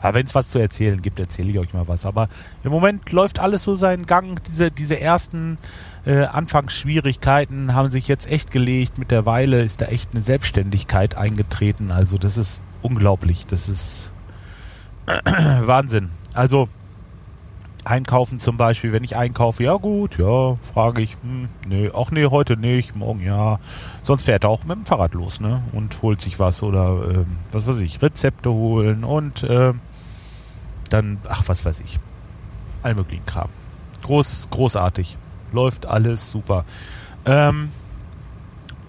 Aber 0.02 0.16
wenn 0.16 0.26
es 0.26 0.34
was 0.34 0.50
zu 0.50 0.60
erzählen 0.60 1.02
gibt, 1.02 1.20
erzähle 1.20 1.52
ich 1.52 1.60
euch 1.60 1.74
mal 1.74 1.88
was. 1.88 2.06
Aber 2.06 2.28
im 2.64 2.72
Moment 2.72 3.12
läuft 3.12 3.40
alles 3.40 3.64
so 3.64 3.76
seinen 3.76 4.06
Gang. 4.06 4.42
Diese, 4.44 4.72
diese 4.72 5.00
ersten 5.00 5.60
äh, 6.06 6.24
Anfangsschwierigkeiten 6.24 7.76
haben 7.76 7.92
sich 7.92 8.08
jetzt 8.08 8.30
echt 8.30 8.52
gelegt. 8.52 8.98
Mittlerweile 8.98 9.62
ist 9.62 9.82
da 9.82 9.86
echt 9.86 10.10
eine 10.12 10.22
Selbstständigkeit 10.22 11.16
eingetreten. 11.16 11.92
Also 11.92 12.18
das 12.18 12.38
ist 12.38 12.62
unglaublich. 12.82 13.46
Das 13.46 13.70
ist 13.70 14.12
Wahnsinn. 15.62 16.10
Also 16.34 16.70
einkaufen 17.84 18.40
zum 18.40 18.58
Beispiel, 18.58 18.92
wenn 18.92 19.04
ich 19.04 19.18
einkaufe, 19.18 19.64
ja 19.64 19.76
gut, 19.76 20.18
ja, 20.18 20.56
frage 20.62 21.02
ich, 21.02 21.18
hm, 21.22 21.50
nee, 21.68 21.90
auch 21.90 22.12
nee, 22.12 22.26
heute 22.26 22.58
nicht, 22.58 22.96
morgen 22.96 23.22
ja. 23.22 23.60
Sonst 24.04 24.26
fährt 24.26 24.44
er 24.44 24.50
auch 24.50 24.64
mit 24.64 24.78
dem 24.78 24.86
Fahrrad 24.86 25.14
los, 25.14 25.40
ne? 25.40 25.64
Und 25.72 26.02
holt 26.02 26.22
sich 26.22 26.40
was 26.40 26.64
oder 26.64 27.04
ähm, 27.10 27.38
was 27.52 27.68
weiß 27.68 27.78
ich, 27.78 28.02
Rezepte 28.02 28.52
holen 28.52 29.04
und 29.04 29.46
ähm, 29.50 29.80
dann, 30.90 31.20
ach, 31.28 31.44
was 31.48 31.66
weiß 31.66 31.82
ich. 31.82 32.00
Allmöglichen 32.84 33.26
Kram. 33.26 33.50
Groß, 34.04 34.50
großartig. 34.52 35.18
Läuft 35.54 35.86
alles 35.86 36.32
super. 36.32 36.66
Ähm, 37.26 37.70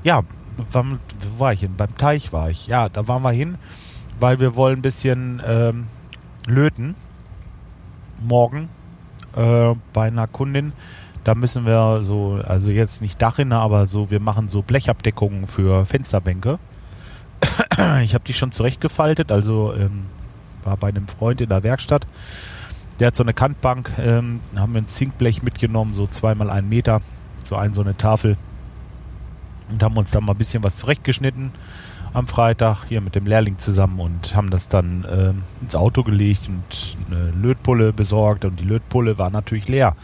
ja, 0.02 0.22
wo 0.70 0.84
war 1.38 1.52
ich 1.52 1.60
hin? 1.60 1.74
Beim 1.76 1.96
Teich 1.96 2.32
war 2.32 2.50
ich. 2.50 2.66
Ja, 2.66 2.88
da 2.88 3.08
waren 3.08 3.22
wir 3.22 3.32
hin, 3.32 3.56
weil 4.18 4.40
wir 4.40 4.56
wollen 4.56 4.78
ein 4.78 4.82
bisschen 4.82 5.42
ähm, 5.46 5.86
löten 6.46 6.94
morgen 8.26 8.68
äh, 9.36 9.74
bei 9.92 10.06
einer 10.06 10.26
Kundin. 10.26 10.72
Da 11.24 11.34
müssen 11.34 11.66
wir 11.66 12.02
so, 12.02 12.40
also 12.44 12.70
jetzt 12.70 13.00
nicht 13.00 13.20
Dachrinne, 13.22 13.56
aber 13.56 13.86
so, 13.86 14.10
wir 14.10 14.20
machen 14.20 14.48
so 14.48 14.62
Blechabdeckungen 14.62 15.46
für 15.46 15.86
Fensterbänke. 15.86 16.58
Ich 18.02 18.14
habe 18.14 18.24
die 18.24 18.34
schon 18.34 18.52
zurechtgefaltet, 18.52 19.32
also 19.32 19.72
ähm, 19.74 20.06
war 20.62 20.76
bei 20.76 20.88
einem 20.88 21.08
Freund 21.08 21.40
in 21.40 21.48
der 21.48 21.62
Werkstatt. 21.62 22.06
Der 23.00 23.08
hat 23.08 23.16
so 23.16 23.22
eine 23.22 23.34
Kantbank, 23.34 23.90
ähm, 23.98 24.40
haben 24.54 24.74
wir 24.74 24.82
ein 24.82 24.88
Zinkblech 24.88 25.42
mitgenommen, 25.42 25.94
so 25.94 26.06
zweimal 26.06 26.50
einen 26.50 26.68
Meter, 26.68 27.00
so 27.44 27.56
ein 27.56 27.72
so 27.72 27.80
eine 27.80 27.96
Tafel 27.96 28.36
und 29.70 29.82
haben 29.82 29.96
uns 29.96 30.10
da 30.10 30.20
mal 30.20 30.32
ein 30.32 30.38
bisschen 30.38 30.62
was 30.62 30.76
zurechtgeschnitten 30.76 31.50
am 32.12 32.26
Freitag 32.26 32.84
hier 32.88 33.00
mit 33.00 33.14
dem 33.14 33.26
Lehrling 33.26 33.58
zusammen 33.58 33.98
und 34.00 34.34
haben 34.34 34.50
das 34.50 34.68
dann 34.68 35.04
äh, 35.04 35.32
ins 35.62 35.74
Auto 35.74 36.02
gelegt 36.02 36.48
und 36.48 36.96
eine 37.10 37.30
Lötpulle 37.30 37.92
besorgt 37.92 38.44
und 38.44 38.60
die 38.60 38.64
Lötpulle 38.64 39.18
war 39.18 39.30
natürlich 39.30 39.68
leer. 39.68 39.96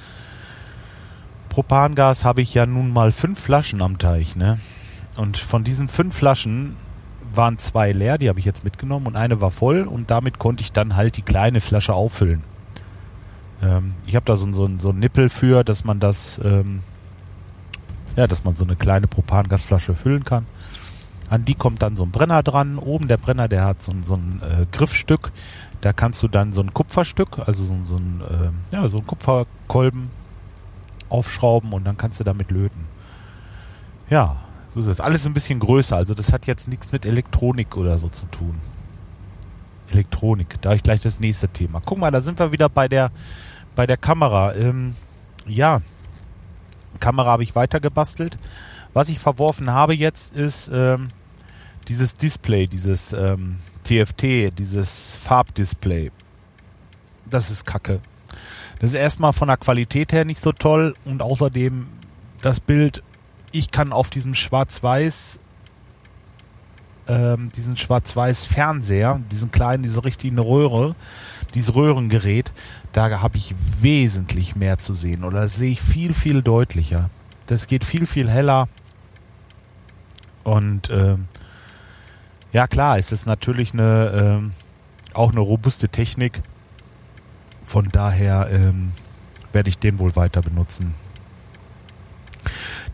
Propangas 1.48 2.24
habe 2.24 2.40
ich 2.40 2.54
ja 2.54 2.66
nun 2.66 2.92
mal 2.92 3.12
fünf 3.12 3.40
Flaschen 3.40 3.82
am 3.82 3.98
Teich, 3.98 4.36
ne? 4.36 4.58
Und 5.16 5.36
von 5.36 5.64
diesen 5.64 5.88
fünf 5.88 6.16
Flaschen 6.16 6.76
waren 7.34 7.58
zwei 7.58 7.92
leer, 7.92 8.18
die 8.18 8.28
habe 8.28 8.38
ich 8.38 8.44
jetzt 8.44 8.64
mitgenommen 8.64 9.06
und 9.06 9.16
eine 9.16 9.40
war 9.40 9.50
voll 9.50 9.82
und 9.82 10.10
damit 10.10 10.38
konnte 10.38 10.62
ich 10.62 10.72
dann 10.72 10.96
halt 10.96 11.16
die 11.16 11.22
kleine 11.22 11.60
Flasche 11.60 11.94
auffüllen. 11.94 12.42
Ähm, 13.62 13.94
ich 14.06 14.16
habe 14.16 14.24
da 14.24 14.36
so, 14.36 14.50
so, 14.52 14.68
so 14.78 14.90
ein 14.90 14.98
Nippel 14.98 15.28
für, 15.28 15.64
dass 15.64 15.84
man 15.84 16.00
das, 16.00 16.40
ähm, 16.44 16.80
ja, 18.16 18.26
dass 18.26 18.44
man 18.44 18.56
so 18.56 18.64
eine 18.64 18.76
kleine 18.76 19.06
Propangasflasche 19.06 19.94
füllen 19.94 20.24
kann. 20.24 20.46
An 21.30 21.44
die 21.44 21.54
kommt 21.54 21.82
dann 21.82 21.96
so 21.96 22.04
ein 22.04 22.10
Brenner 22.10 22.42
dran. 22.42 22.78
Oben 22.78 23.08
der 23.08 23.18
Brenner, 23.18 23.48
der 23.48 23.64
hat 23.64 23.82
so, 23.82 23.92
so 24.06 24.14
ein 24.14 24.40
äh, 24.42 24.66
Griffstück. 24.70 25.32
Da 25.80 25.92
kannst 25.92 26.22
du 26.22 26.28
dann 26.28 26.52
so 26.52 26.60
ein 26.60 26.72
Kupferstück, 26.74 27.38
also 27.46 27.64
so, 27.64 27.76
so 27.84 27.96
ein, 27.96 28.22
äh, 28.22 28.74
ja, 28.74 28.88
so 28.88 28.98
ein 28.98 29.06
Kupferkolben 29.06 30.10
aufschrauben 31.08 31.72
und 31.72 31.84
dann 31.84 31.96
kannst 31.96 32.18
du 32.20 32.24
damit 32.24 32.50
löten. 32.50 32.86
Ja, 34.10 34.36
so 34.74 34.80
ist 34.80 34.88
das. 34.88 35.00
Alles 35.00 35.26
ein 35.26 35.34
bisschen 35.34 35.60
größer. 35.60 35.96
Also 35.96 36.14
das 36.14 36.32
hat 36.32 36.46
jetzt 36.46 36.68
nichts 36.68 36.92
mit 36.92 37.06
Elektronik 37.06 37.76
oder 37.76 37.98
so 37.98 38.08
zu 38.08 38.26
tun. 38.26 38.58
Elektronik, 39.90 40.60
da 40.60 40.74
ich 40.74 40.82
gleich 40.82 41.00
das 41.00 41.20
nächste 41.20 41.48
Thema. 41.48 41.80
Guck 41.84 41.98
mal, 41.98 42.10
da 42.10 42.20
sind 42.20 42.38
wir 42.38 42.52
wieder 42.52 42.68
bei 42.68 42.88
der 42.88 43.10
bei 43.74 43.86
der 43.86 43.96
Kamera. 43.96 44.54
Ähm, 44.54 44.94
ja, 45.46 45.80
Kamera 47.00 47.30
habe 47.30 47.42
ich 47.42 47.54
weiter 47.54 47.80
gebastelt. 47.80 48.38
Was 48.98 49.10
ich 49.10 49.20
verworfen 49.20 49.70
habe 49.70 49.94
jetzt 49.94 50.34
ist 50.34 50.68
ähm, 50.72 51.10
dieses 51.86 52.16
Display, 52.16 52.66
dieses 52.66 53.12
ähm, 53.12 53.54
TFT, 53.84 54.58
dieses 54.58 55.14
Farbdisplay. 55.22 56.10
Das 57.24 57.48
ist 57.52 57.64
Kacke. 57.64 58.00
Das 58.80 58.90
ist 58.90 58.96
erstmal 58.96 59.32
von 59.32 59.46
der 59.46 59.56
Qualität 59.56 60.12
her 60.12 60.24
nicht 60.24 60.42
so 60.42 60.50
toll 60.50 60.96
und 61.04 61.22
außerdem 61.22 61.86
das 62.42 62.58
Bild, 62.58 63.04
ich 63.52 63.70
kann 63.70 63.92
auf 63.92 64.10
diesem 64.10 64.34
Schwarz-Weiß, 64.34 65.38
ähm, 67.06 67.52
diesen 67.54 67.76
Schwarz-Weiß 67.76 68.46
Fernseher, 68.46 69.20
diesen 69.30 69.52
kleinen, 69.52 69.84
diese 69.84 70.04
richtigen 70.04 70.40
Röhre, 70.40 70.96
dieses 71.54 71.72
Röhrengerät, 71.72 72.50
da 72.92 73.20
habe 73.20 73.38
ich 73.38 73.54
wesentlich 73.80 74.56
mehr 74.56 74.80
zu 74.80 74.92
sehen 74.92 75.22
oder 75.22 75.42
das 75.42 75.54
sehe 75.54 75.70
ich 75.70 75.80
viel, 75.80 76.14
viel 76.14 76.42
deutlicher. 76.42 77.10
Das 77.46 77.68
geht 77.68 77.84
viel, 77.84 78.06
viel 78.06 78.28
heller. 78.28 78.68
Und 80.48 80.88
ähm, 80.88 81.26
ja 82.52 82.66
klar, 82.66 82.98
es 82.98 83.12
ist 83.12 83.26
natürlich 83.26 83.74
eine 83.74 84.38
ähm, 84.40 84.52
auch 85.12 85.30
eine 85.30 85.40
robuste 85.40 85.90
Technik. 85.90 86.42
Von 87.66 87.90
daher 87.92 88.48
ähm, 88.50 88.92
werde 89.52 89.68
ich 89.68 89.78
den 89.78 89.98
wohl 89.98 90.16
weiter 90.16 90.40
benutzen. 90.40 90.94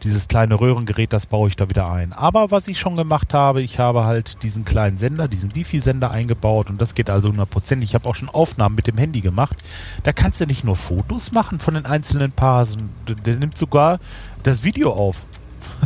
Dieses 0.02 0.26
kleine 0.26 0.58
Röhrengerät, 0.58 1.12
das 1.12 1.26
baue 1.26 1.48
ich 1.48 1.56
da 1.56 1.68
wieder 1.68 1.90
ein. 1.90 2.12
Aber 2.12 2.50
was 2.50 2.66
ich 2.66 2.80
schon 2.80 2.96
gemacht 2.96 3.32
habe, 3.32 3.62
ich 3.62 3.78
habe 3.78 4.04
halt 4.04 4.42
diesen 4.42 4.64
kleinen 4.64 4.98
Sender, 4.98 5.28
diesen 5.28 5.54
Wifi-Sender 5.54 6.10
eingebaut 6.10 6.68
und 6.70 6.82
das 6.82 6.94
geht 6.94 7.08
also 7.08 7.28
100%. 7.28 7.80
Ich 7.82 7.94
habe 7.94 8.08
auch 8.08 8.16
schon 8.16 8.28
Aufnahmen 8.28 8.74
mit 8.74 8.88
dem 8.88 8.98
Handy 8.98 9.20
gemacht. 9.20 9.62
Da 10.02 10.12
kannst 10.12 10.40
du 10.40 10.46
nicht 10.46 10.64
nur 10.64 10.76
Fotos 10.76 11.30
machen 11.30 11.60
von 11.60 11.74
den 11.74 11.86
einzelnen 11.86 12.32
Parsen, 12.32 12.90
der 13.24 13.36
nimmt 13.36 13.56
sogar 13.56 14.00
das 14.42 14.64
Video 14.64 14.92
auf. 14.92 15.22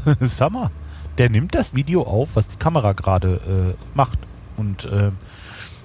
Mal, 0.51 0.71
der 1.19 1.31
nimmt 1.31 1.55
das 1.55 1.75
Video 1.75 2.03
auf, 2.03 2.31
was 2.35 2.49
die 2.49 2.57
Kamera 2.57 2.93
gerade 2.93 3.75
äh, 3.77 3.97
macht. 3.97 4.19
Und 4.57 4.85
äh, 4.87 5.11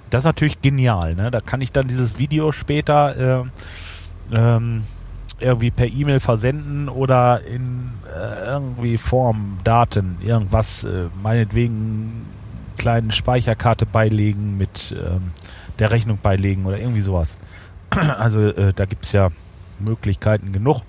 das 0.09 0.21
ist 0.21 0.25
natürlich 0.25 0.61
genial. 0.61 1.15
Ne? 1.15 1.31
Da 1.31 1.41
kann 1.41 1.61
ich 1.61 1.71
dann 1.71 1.87
dieses 1.87 2.19
Video 2.19 2.51
später 2.51 3.41
äh, 3.41 3.45
ähm, 4.31 4.83
irgendwie 5.39 5.71
per 5.71 5.87
E-Mail 5.87 6.19
versenden 6.19 6.87
oder 6.87 7.41
in 7.45 7.89
äh, 8.07 8.45
irgendwie 8.45 8.97
Form, 8.97 9.57
Daten, 9.63 10.17
irgendwas, 10.21 10.83
äh, 10.83 11.07
meinetwegen 11.21 12.25
kleine 12.77 13.11
Speicherkarte 13.11 13.85
beilegen, 13.85 14.57
mit 14.57 14.95
ähm, 14.97 15.31
der 15.79 15.91
Rechnung 15.91 16.19
beilegen 16.21 16.65
oder 16.65 16.79
irgendwie 16.79 17.01
sowas. 17.01 17.37
Also 17.95 18.41
äh, 18.41 18.73
da 18.73 18.85
gibt 18.85 19.05
es 19.05 19.11
ja 19.11 19.29
Möglichkeiten 19.79 20.51
genug. 20.51 20.81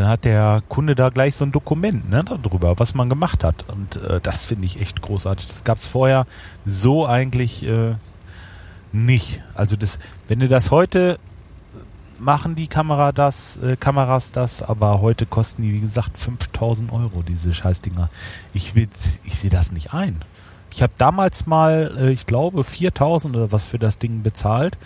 Dann 0.00 0.08
hat 0.08 0.24
der 0.24 0.62
Kunde 0.70 0.94
da 0.94 1.10
gleich 1.10 1.36
so 1.36 1.44
ein 1.44 1.52
Dokument 1.52 2.08
ne, 2.08 2.24
darüber, 2.24 2.78
was 2.78 2.94
man 2.94 3.10
gemacht 3.10 3.44
hat. 3.44 3.66
Und 3.68 3.96
äh, 3.96 4.18
das 4.22 4.44
finde 4.44 4.64
ich 4.64 4.80
echt 4.80 5.02
großartig. 5.02 5.46
Das 5.46 5.62
gab 5.62 5.76
es 5.76 5.86
vorher 5.86 6.26
so 6.64 7.06
eigentlich 7.06 7.62
äh, 7.66 7.96
nicht. 8.92 9.42
Also 9.54 9.76
das, 9.76 9.98
wenn 10.26 10.38
du 10.38 10.48
das 10.48 10.70
heute 10.70 11.18
machen 12.18 12.54
die 12.54 12.66
Kamera 12.66 13.12
das, 13.12 13.58
äh, 13.58 13.76
Kameras 13.76 14.32
das, 14.32 14.62
aber 14.62 15.02
heute 15.02 15.26
kosten 15.26 15.60
die, 15.60 15.74
wie 15.74 15.80
gesagt, 15.80 16.16
5000 16.16 16.90
Euro, 16.92 17.22
diese 17.22 17.52
Scheißdinger. 17.52 18.08
Ich, 18.54 18.74
ich 18.74 19.38
sehe 19.38 19.50
das 19.50 19.70
nicht 19.70 19.92
ein. 19.92 20.18
Ich 20.72 20.80
habe 20.82 20.94
damals 20.96 21.44
mal, 21.44 21.94
äh, 21.98 22.10
ich 22.10 22.24
glaube, 22.24 22.64
4000 22.64 23.36
oder 23.36 23.52
was 23.52 23.66
für 23.66 23.78
das 23.78 23.98
Ding 23.98 24.22
bezahlt. 24.22 24.78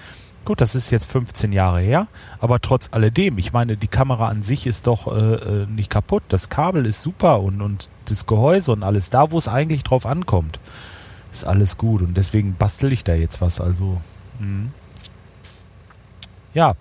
Gut, 0.44 0.60
das 0.60 0.74
ist 0.74 0.90
jetzt 0.90 1.10
15 1.10 1.52
Jahre 1.52 1.80
her, 1.80 2.06
aber 2.38 2.60
trotz 2.60 2.88
alledem, 2.92 3.38
ich 3.38 3.54
meine, 3.54 3.78
die 3.78 3.88
Kamera 3.88 4.28
an 4.28 4.42
sich 4.42 4.66
ist 4.66 4.86
doch 4.86 5.06
äh, 5.06 5.34
äh, 5.62 5.66
nicht 5.66 5.88
kaputt. 5.88 6.22
Das 6.28 6.50
Kabel 6.50 6.84
ist 6.84 7.02
super 7.02 7.40
und, 7.40 7.62
und 7.62 7.88
das 8.06 8.26
Gehäuse 8.26 8.72
und 8.72 8.82
alles 8.82 9.08
da, 9.08 9.30
wo 9.30 9.38
es 9.38 9.48
eigentlich 9.48 9.84
drauf 9.84 10.04
ankommt, 10.04 10.60
ist 11.32 11.46
alles 11.46 11.78
gut 11.78 12.02
und 12.02 12.16
deswegen 12.16 12.56
bastel 12.56 12.92
ich 12.92 13.04
da 13.04 13.14
jetzt 13.14 13.40
was. 13.40 13.58
Also, 13.58 14.00
mh. 14.38 14.68
ja, 16.52 16.74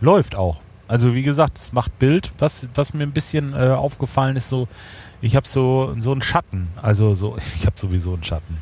läuft 0.00 0.36
auch. 0.36 0.60
Also 0.86 1.14
wie 1.14 1.22
gesagt, 1.22 1.58
es 1.58 1.72
macht 1.72 1.98
Bild. 1.98 2.30
Was, 2.38 2.66
was 2.74 2.94
mir 2.94 3.04
ein 3.04 3.12
bisschen 3.12 3.54
äh, 3.54 3.70
aufgefallen 3.70 4.36
ist, 4.36 4.48
so, 4.48 4.68
ich 5.20 5.34
habe 5.34 5.48
so, 5.48 5.96
so 6.00 6.12
einen 6.12 6.22
Schatten. 6.22 6.68
Also 6.80 7.16
so, 7.16 7.36
ich 7.56 7.66
habe 7.66 7.76
sowieso 7.76 8.12
einen 8.14 8.22
Schatten. 8.22 8.58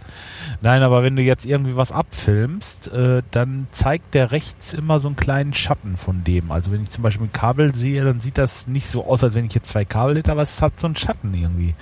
Nein, 0.62 0.84
aber 0.84 1.02
wenn 1.02 1.16
du 1.16 1.22
jetzt 1.22 1.44
irgendwie 1.44 1.76
was 1.76 1.90
abfilmst, 1.90 2.86
äh, 2.92 3.22
dann 3.32 3.66
zeigt 3.72 4.14
der 4.14 4.30
rechts 4.30 4.72
immer 4.72 5.00
so 5.00 5.08
einen 5.08 5.16
kleinen 5.16 5.54
Schatten 5.54 5.96
von 5.96 6.22
dem. 6.22 6.52
Also 6.52 6.70
wenn 6.70 6.84
ich 6.84 6.90
zum 6.90 7.02
Beispiel 7.02 7.26
ein 7.26 7.32
Kabel 7.32 7.74
sehe, 7.74 8.04
dann 8.04 8.20
sieht 8.20 8.38
das 8.38 8.68
nicht 8.68 8.86
so 8.86 9.04
aus, 9.04 9.24
als 9.24 9.34
wenn 9.34 9.44
ich 9.44 9.54
jetzt 9.54 9.70
zwei 9.70 9.84
Kabel 9.84 10.16
hätte, 10.16 10.30
aber 10.30 10.42
es 10.42 10.62
hat 10.62 10.78
so 10.78 10.86
einen 10.86 10.94
Schatten 10.94 11.34
irgendwie. 11.34 11.74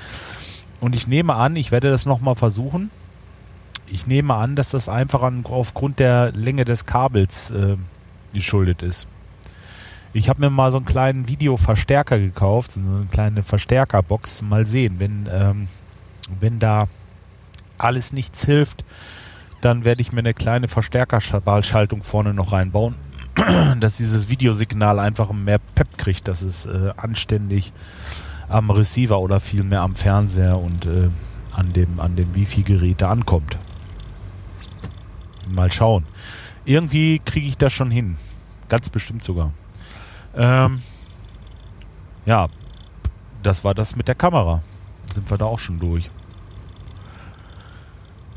Und 0.80 0.96
ich 0.96 1.06
nehme 1.06 1.34
an, 1.34 1.56
ich 1.56 1.72
werde 1.72 1.90
das 1.90 2.06
nochmal 2.06 2.36
versuchen. 2.36 2.90
Ich 3.86 4.06
nehme 4.06 4.34
an, 4.34 4.56
dass 4.56 4.70
das 4.70 4.88
einfach 4.88 5.22
an, 5.22 5.44
aufgrund 5.44 5.98
der 5.98 6.32
Länge 6.32 6.64
des 6.64 6.86
Kabels 6.86 7.50
äh, 7.50 7.76
geschuldet 8.32 8.82
ist. 8.82 9.06
Ich 10.14 10.30
habe 10.30 10.40
mir 10.40 10.48
mal 10.48 10.72
so 10.72 10.78
einen 10.78 10.86
kleinen 10.86 11.28
Videoverstärker 11.28 12.18
gekauft, 12.18 12.72
so 12.72 12.80
eine 12.80 13.06
kleine 13.10 13.42
Verstärkerbox. 13.42 14.40
Mal 14.40 14.64
sehen, 14.64 14.94
wenn, 15.00 15.28
ähm, 15.30 15.68
wenn 16.40 16.58
da 16.58 16.88
alles 17.84 18.12
nichts 18.12 18.44
hilft, 18.44 18.84
dann 19.60 19.84
werde 19.84 20.00
ich 20.00 20.12
mir 20.12 20.20
eine 20.20 20.34
kleine 20.34 20.68
Verstärkerschaltung 20.68 22.02
vorne 22.02 22.34
noch 22.34 22.52
reinbauen, 22.52 22.94
dass 23.80 23.98
dieses 23.98 24.28
Videosignal 24.28 24.98
einfach 24.98 25.32
mehr 25.32 25.58
Pep 25.58 25.98
kriegt, 25.98 26.28
dass 26.28 26.42
es 26.42 26.66
äh, 26.66 26.92
anständig 26.96 27.72
am 28.48 28.70
Receiver 28.70 29.20
oder 29.20 29.38
vielmehr 29.40 29.82
am 29.82 29.94
Fernseher 29.94 30.58
und 30.58 30.86
äh, 30.86 31.08
an 31.52 31.72
dem, 31.72 32.00
an 32.00 32.16
dem 32.16 32.34
Wifi-Gerät 32.34 33.02
ankommt. 33.02 33.58
Mal 35.48 35.70
schauen. 35.70 36.04
Irgendwie 36.64 37.18
kriege 37.18 37.46
ich 37.46 37.56
das 37.56 37.72
schon 37.72 37.90
hin. 37.90 38.16
Ganz 38.68 38.88
bestimmt 38.88 39.24
sogar. 39.24 39.52
Ähm, 40.34 40.80
ja, 42.24 42.48
das 43.42 43.64
war 43.64 43.74
das 43.74 43.96
mit 43.96 44.08
der 44.08 44.14
Kamera. 44.14 44.62
Sind 45.14 45.30
wir 45.30 45.38
da 45.38 45.46
auch 45.46 45.58
schon 45.58 45.80
durch. 45.80 46.10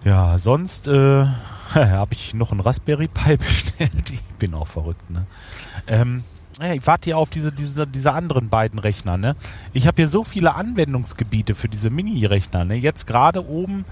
Ja, 0.04 0.38
sonst 0.38 0.88
äh, 0.88 1.26
habe 1.74 2.14
ich 2.14 2.34
noch 2.34 2.52
ein 2.52 2.60
Raspberry 2.60 3.08
Pi 3.08 3.38
bestellt. 3.38 4.10
Ich 4.12 4.22
bin 4.40 4.54
auch 4.54 4.68
verrückt, 4.68 5.10
ne? 5.10 5.26
Ähm, 5.88 6.24
ja, 6.62 6.74
ich 6.74 6.86
warte 6.86 7.06
hier 7.06 7.18
auf 7.18 7.30
diese, 7.30 7.52
diese, 7.52 7.88
diese 7.88 8.14
anderen 8.14 8.50
beiden 8.50 8.80
Rechner, 8.80 9.18
ne? 9.18 9.36
Ich 9.74 9.88
habe 9.88 9.96
hier 9.96 10.08
so 10.08 10.24
viele 10.24 10.56
Anwendungsgebiete 10.56 11.56
für 11.56 11.68
diese 11.68 11.90
Mini-Rechner, 11.90 12.66
ne? 12.66 12.76
Jetzt 12.76 13.08
gerade 13.08 13.48
oben 13.48 13.86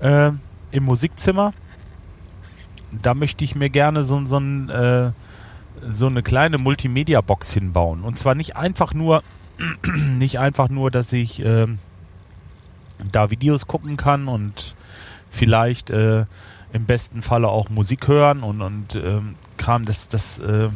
äh, 0.00 0.30
im 0.70 0.84
Musikzimmer, 0.84 1.52
da 2.90 3.14
möchte 3.14 3.44
ich 3.44 3.54
mir 3.54 3.68
gerne 3.68 4.04
so, 4.04 4.24
so 4.26 4.38
ein 4.38 4.70
äh, 4.70 5.10
so 5.82 6.06
eine 6.06 6.22
kleine 6.22 6.58
Multimedia-Box 6.58 7.52
hinbauen. 7.52 8.02
Und 8.02 8.18
zwar 8.18 8.34
nicht 8.34 8.56
einfach 8.56 8.94
nur, 8.94 9.22
nicht 10.16 10.38
einfach 10.38 10.68
nur, 10.68 10.90
dass 10.90 11.12
ich 11.12 11.44
äh, 11.44 11.66
da 13.12 13.30
Videos 13.30 13.66
gucken 13.66 13.96
kann 13.96 14.28
und 14.28 14.75
vielleicht 15.36 15.90
äh, 15.90 16.24
im 16.72 16.84
besten 16.86 17.22
Falle 17.22 17.48
auch 17.48 17.68
Musik 17.68 18.08
hören 18.08 18.42
und, 18.42 18.60
und 18.60 18.96
ähm, 18.96 19.36
Kram, 19.56 19.84
das, 19.84 20.08
das, 20.08 20.38
äh, 20.38 20.68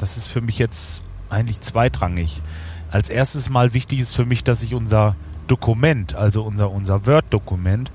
das 0.00 0.16
ist 0.16 0.26
für 0.26 0.40
mich 0.40 0.58
jetzt 0.58 1.02
eigentlich 1.30 1.60
zweitrangig. 1.60 2.42
Als 2.90 3.10
erstes 3.10 3.50
mal 3.50 3.74
wichtig 3.74 4.00
ist 4.00 4.14
für 4.14 4.24
mich, 4.24 4.44
dass 4.44 4.62
ich 4.62 4.74
unser 4.74 5.14
Dokument, 5.46 6.14
also 6.14 6.42
unser, 6.42 6.70
unser 6.70 7.06
Word-Dokument, 7.06 7.92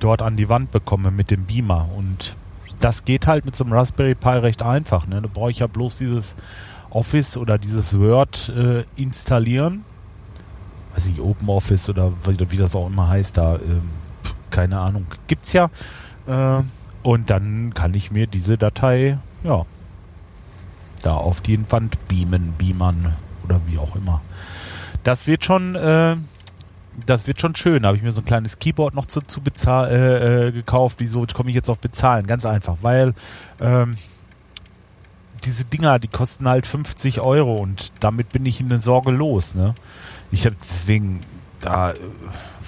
dort 0.00 0.22
an 0.22 0.36
die 0.36 0.48
Wand 0.48 0.70
bekomme 0.70 1.10
mit 1.10 1.30
dem 1.30 1.44
Beamer. 1.44 1.88
Und 1.96 2.36
das 2.80 3.04
geht 3.04 3.26
halt 3.26 3.44
mit 3.44 3.56
so 3.56 3.64
einem 3.64 3.74
Raspberry 3.74 4.14
Pi 4.14 4.28
recht 4.28 4.62
einfach. 4.62 5.06
Ne? 5.06 5.20
Da 5.22 5.28
brauche 5.32 5.50
ich 5.50 5.60
ja 5.60 5.66
bloß 5.66 5.98
dieses 5.98 6.34
Office 6.90 7.36
oder 7.36 7.58
dieses 7.58 7.98
Word 7.98 8.50
äh, 8.50 8.84
installieren. 8.96 9.84
Weiß 10.94 11.06
nicht, 11.06 11.20
Open 11.20 11.48
Office 11.48 11.88
oder 11.88 12.12
wie, 12.24 12.38
wie 12.50 12.56
das 12.56 12.76
auch 12.76 12.86
immer 12.86 13.08
heißt 13.08 13.36
da. 13.36 13.56
Ähm, 13.56 14.03
keine 14.54 14.78
Ahnung. 14.78 15.06
Gibt's 15.26 15.52
ja. 15.52 15.68
Äh, 16.26 16.62
und 17.02 17.28
dann 17.28 17.74
kann 17.74 17.92
ich 17.92 18.10
mir 18.12 18.26
diese 18.26 18.56
Datei, 18.56 19.18
ja, 19.42 19.66
da 21.02 21.14
auf 21.14 21.40
die 21.40 21.60
Wand 21.70 21.98
beamen, 22.08 22.54
beamern 22.56 23.14
oder 23.44 23.60
wie 23.66 23.78
auch 23.78 23.96
immer. 23.96 24.22
Das 25.02 25.26
wird 25.26 25.44
schon 25.44 25.74
äh, 25.74 26.16
das 27.06 27.26
wird 27.26 27.40
schon 27.40 27.56
schön. 27.56 27.82
Da 27.82 27.88
habe 27.88 27.96
ich 27.96 28.04
mir 28.04 28.12
so 28.12 28.20
ein 28.20 28.24
kleines 28.24 28.58
Keyboard 28.58 28.94
noch 28.94 29.06
zu, 29.06 29.20
zu 29.20 29.40
bezahl, 29.40 29.90
äh, 29.90 30.48
äh, 30.48 30.52
gekauft. 30.52 30.96
Wieso 31.00 31.26
komme 31.26 31.50
ich 31.50 31.56
jetzt 31.56 31.68
auf 31.68 31.80
Bezahlen? 31.80 32.26
Ganz 32.26 32.46
einfach, 32.46 32.76
weil 32.82 33.14
ähm, 33.60 33.96
diese 35.44 35.64
Dinger, 35.64 35.98
die 35.98 36.08
kosten 36.08 36.48
halt 36.48 36.66
50 36.66 37.20
Euro 37.20 37.56
und 37.56 37.92
damit 38.00 38.30
bin 38.30 38.46
ich 38.46 38.60
in 38.60 38.68
der 38.68 38.78
Sorge 38.78 39.10
los. 39.10 39.54
Ne? 39.54 39.74
Ich 40.30 40.46
habe 40.46 40.56
deswegen, 40.62 41.20
da 41.60 41.90
äh, 41.90 41.96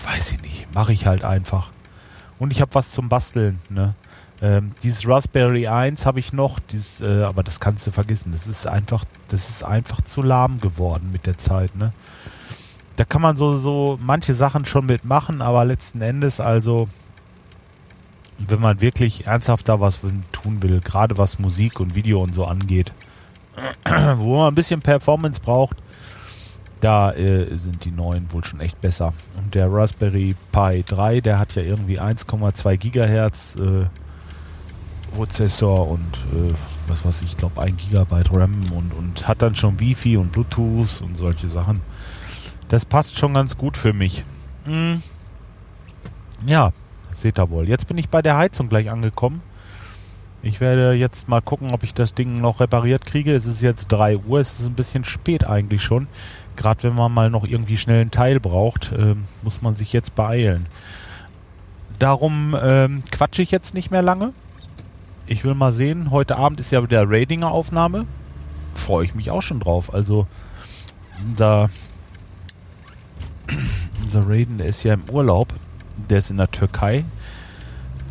weiß 0.05 0.33
ich 0.33 0.43
nicht, 0.43 0.75
mache 0.75 0.93
ich 0.93 1.07
halt 1.07 1.25
einfach. 1.25 1.71
Und 2.39 2.53
ich 2.53 2.61
habe 2.61 2.75
was 2.75 2.93
zum 2.93 3.09
Basteln. 3.09 3.59
Ne? 3.71 3.95
Ähm, 4.43 4.73
dieses 4.83 5.07
Raspberry 5.09 5.67
1 5.67 6.05
habe 6.05 6.19
ich 6.19 6.33
noch, 6.33 6.61
dieses, 6.61 7.01
äh, 7.01 7.23
aber 7.23 7.43
das 7.43 7.61
kannst 7.61 7.87
du 7.87 7.91
vergessen. 7.91 8.33
Das 8.33 8.47
ist 8.47 8.67
einfach, 8.67 9.05
das 9.29 9.49
ist 9.49 9.65
einfach 9.65 10.01
zu 10.03 10.23
lahm 10.23 10.61
geworden 10.61 11.11
mit 11.13 11.27
der 11.27 11.39
Zeit. 11.39 11.75
Ne? 11.77 11.93
Da 12.97 13.05
kann 13.05 13.23
man 13.23 13.37
so, 13.37 13.57
so 13.57 13.99
manche 14.01 14.35
Sachen 14.35 14.65
schon 14.65 14.87
mitmachen, 14.87 15.43
aber 15.43 15.65
letzten 15.65 16.03
Endes 16.03 16.41
also 16.41 16.89
wenn 18.39 18.61
man 18.61 18.81
wirklich 18.81 19.27
ernsthaft 19.27 19.69
da 19.69 19.81
was 19.81 20.01
tun 20.33 20.63
will, 20.63 20.81
gerade 20.81 21.19
was 21.19 21.39
Musik 21.39 21.81
und 21.81 21.95
Video 21.95 22.23
und 22.23 22.35
so 22.35 22.45
angeht, 22.45 22.93
wo 24.17 24.39
man 24.39 24.49
ein 24.49 24.55
bisschen 24.55 24.83
Performance 24.83 25.41
braucht, 25.41 25.79
da 26.81 27.13
äh, 27.13 27.57
sind 27.59 27.85
die 27.85 27.91
neuen 27.91 28.33
wohl 28.33 28.45
schon 28.45 28.61
echt 28.61 28.81
besser. 28.81 29.13
Und 29.37 29.55
der 29.55 29.73
Raspberry 29.73 30.35
Pi 30.53 30.85
3, 30.87 31.21
der 31.21 31.39
hat 31.39 31.55
ja 31.55 31.63
irgendwie 31.63 32.01
1,2 32.01 32.77
Gigahertz 32.77 33.57
äh, 33.57 33.87
Prozessor 35.15 35.89
und 35.89 36.17
äh, 36.33 36.53
was 36.89 37.05
weiß 37.05 37.23
ich, 37.23 37.37
glaube 37.37 37.61
1 37.61 37.77
Gigabyte 37.77 38.33
RAM 38.33 38.61
und, 38.75 38.93
und 38.93 39.27
hat 39.27 39.43
dann 39.43 39.57
schon 39.57 39.81
Wi-Fi 39.81 40.19
und 40.19 40.33
Bluetooth 40.33 41.01
und 41.03 41.17
solche 41.17 41.49
Sachen. 41.49 41.81
Das 42.69 42.85
passt 42.85 43.19
schon 43.19 43.35
ganz 43.35 43.57
gut 43.57 43.77
für 43.77 43.93
mich. 43.93 44.25
Hm. 44.65 45.03
Ja, 46.45 46.73
Seht 47.17 47.39
ihr 47.39 47.49
wohl. 47.49 47.67
Jetzt 47.67 47.89
bin 47.89 47.97
ich 47.97 48.11
bei 48.11 48.21
der 48.21 48.37
Heizung 48.37 48.69
gleich 48.69 48.91
angekommen. 48.91 49.41
Ich 50.43 50.61
werde 50.61 50.93
jetzt 50.93 51.29
mal 51.29 51.41
gucken, 51.41 51.71
ob 51.73 51.83
ich 51.83 51.95
das 51.95 52.13
Ding 52.13 52.43
noch 52.43 52.61
repariert 52.61 53.07
kriege. 53.07 53.35
Es 53.35 53.47
ist 53.47 53.63
jetzt 53.63 53.87
3 53.89 54.19
Uhr. 54.19 54.39
Es 54.39 54.61
ist 54.61 54.67
ein 54.67 54.75
bisschen 54.75 55.05
spät 55.05 55.47
eigentlich 55.47 55.83
schon. 55.83 56.09
Gerade 56.57 56.83
wenn 56.85 56.95
man 56.95 57.13
mal 57.13 57.31
noch 57.31 57.45
irgendwie 57.45 57.77
schnell 57.77 58.01
einen 58.01 58.11
Teil 58.11 58.41
braucht, 58.41 58.93
äh, 58.93 59.15
muss 59.43 59.63
man 59.63 59.77
sich 59.77 59.93
jetzt 59.93 60.15
beeilen. 60.15 60.67
Darum 61.99 62.57
ähm, 62.61 63.03
quatsche 63.11 63.43
ich 63.43 63.51
jetzt 63.51 63.75
nicht 63.75 63.91
mehr 63.91 64.03
lange. 64.03 64.33
Ich 65.27 65.45
will 65.45 65.55
mal 65.55 65.73
sehen. 65.73 66.11
Heute 66.11 66.37
Abend 66.37 66.61
ist 66.61 66.73
ja 66.73 66.83
wieder 66.83 67.05
Radinger 67.07 67.51
Aufnahme. 67.51 68.07
Freue 68.75 69.05
ich 69.05 69.15
mich 69.15 69.31
auch 69.31 69.43
schon 69.43 69.61
drauf. 69.61 69.93
Also 69.93 70.27
unser, 71.27 71.71
unser 74.03 74.29
Raiden, 74.29 74.59
der 74.59 74.67
ist 74.67 74.83
ja 74.83 74.95
im 74.95 75.05
Urlaub 75.11 75.55
der 75.97 76.19
ist 76.19 76.31
in 76.31 76.37
der 76.37 76.51
Türkei. 76.51 77.05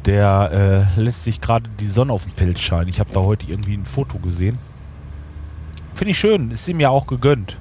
Der 0.05 0.87
äh, 0.97 1.01
lässt 1.01 1.23
sich 1.23 1.41
gerade 1.41 1.69
die 1.79 1.87
Sonne 1.87 2.13
auf 2.13 2.25
den 2.25 2.33
Pelz 2.33 2.59
scheinen. 2.59 2.89
Ich 2.89 2.99
habe 2.99 3.11
da 3.11 3.21
heute 3.21 3.47
irgendwie 3.47 3.75
ein 3.75 3.85
Foto 3.85 4.19
gesehen. 4.19 4.59
Finde 5.95 6.11
ich 6.11 6.19
schön, 6.19 6.51
ist 6.51 6.67
ihm 6.67 6.79
ja 6.79 6.89
auch 6.89 7.07
gegönnt. 7.07 7.57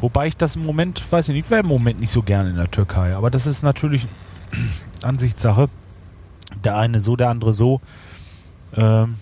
Wobei 0.00 0.26
ich 0.26 0.36
das 0.36 0.56
im 0.56 0.64
Moment, 0.64 1.10
weiß 1.10 1.28
ich 1.28 1.34
nicht, 1.34 1.44
ich 1.46 1.50
wäre 1.50 1.62
im 1.62 1.68
Moment 1.68 2.00
nicht 2.00 2.12
so 2.12 2.22
gerne 2.22 2.50
in 2.50 2.56
der 2.56 2.70
Türkei. 2.70 3.14
Aber 3.14 3.30
das 3.30 3.46
ist 3.46 3.62
natürlich 3.62 4.06
Ansichtssache. 5.02 5.68
Der 6.64 6.76
eine 6.76 7.00
so, 7.00 7.16
der 7.16 7.30
andere 7.30 7.54
so. 7.54 7.80
Ähm, 8.74 9.16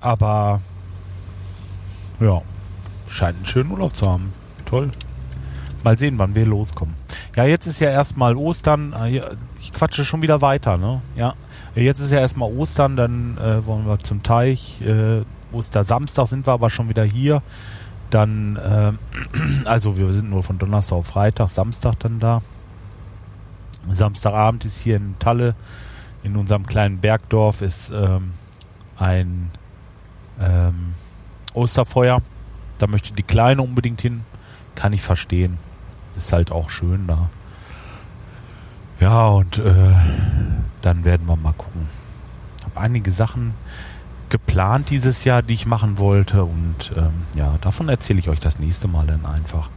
aber 0.00 0.60
ja, 2.20 2.42
scheint 3.08 3.36
einen 3.36 3.46
schönen 3.46 3.70
Urlaub 3.70 3.94
zu 3.94 4.08
haben. 4.08 4.32
Toll. 4.64 4.90
Mal 5.84 5.98
sehen, 5.98 6.18
wann 6.18 6.34
wir 6.34 6.46
loskommen. 6.46 6.94
Ja, 7.36 7.44
jetzt 7.44 7.66
ist 7.66 7.80
ja 7.80 7.90
erstmal 7.90 8.34
Ostern. 8.34 8.94
Ah, 8.94 9.06
ich 9.06 9.72
quatsche 9.72 10.04
schon 10.04 10.22
wieder 10.22 10.40
weiter, 10.40 10.76
ne? 10.76 11.02
Ja. 11.16 11.34
Jetzt 11.74 11.98
ist 11.98 12.10
ja 12.10 12.20
erstmal 12.20 12.50
Ostern, 12.50 12.96
dann 12.96 13.36
äh, 13.36 13.66
wollen 13.66 13.86
wir 13.86 13.98
zum 13.98 14.22
Teich. 14.22 14.80
Äh, 14.80 15.22
Ostersamstag 15.52 16.26
sind 16.26 16.46
wir 16.46 16.52
aber 16.52 16.70
schon 16.70 16.88
wieder 16.88 17.04
hier. 17.04 17.42
Dann, 18.10 18.56
äh, 18.56 18.92
also 19.66 19.98
wir 19.98 20.12
sind 20.12 20.30
nur 20.30 20.42
von 20.42 20.58
Donnerstag 20.58 20.96
auf 20.96 21.06
Freitag, 21.06 21.48
Samstag 21.48 21.98
dann 22.00 22.18
da. 22.18 22.42
Samstagabend 23.88 24.64
ist 24.64 24.80
hier 24.80 24.96
in 24.96 25.18
Talle, 25.18 25.54
in 26.22 26.36
unserem 26.36 26.66
kleinen 26.66 26.98
Bergdorf, 26.98 27.62
ist 27.62 27.90
ähm, 27.94 28.32
ein 28.98 29.50
ähm, 30.40 30.94
Osterfeuer. 31.54 32.20
Da 32.78 32.86
möchte 32.86 33.12
die 33.14 33.22
Kleine 33.22 33.62
unbedingt 33.62 34.00
hin. 34.00 34.22
Kann 34.74 34.92
ich 34.92 35.02
verstehen 35.02 35.58
ist 36.16 36.32
halt 36.32 36.50
auch 36.50 36.70
schön 36.70 37.06
da. 37.06 37.30
Ja, 39.00 39.28
und 39.28 39.58
äh, 39.58 39.94
dann 40.80 41.04
werden 41.04 41.28
wir 41.28 41.36
mal 41.36 41.52
gucken. 41.52 41.86
Ich 42.58 42.64
habe 42.64 42.80
einige 42.80 43.12
Sachen 43.12 43.54
geplant 44.28 44.90
dieses 44.90 45.24
Jahr, 45.24 45.42
die 45.42 45.54
ich 45.54 45.66
machen 45.66 45.98
wollte. 45.98 46.44
Und 46.44 46.92
ähm, 46.96 47.12
ja, 47.34 47.54
davon 47.60 47.88
erzähle 47.88 48.18
ich 48.18 48.28
euch 48.28 48.40
das 48.40 48.58
nächste 48.58 48.88
Mal 48.88 49.06
dann 49.06 49.24
einfach. 49.26 49.70